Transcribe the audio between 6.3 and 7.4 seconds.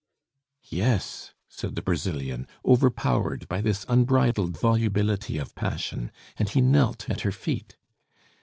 And he knelt at her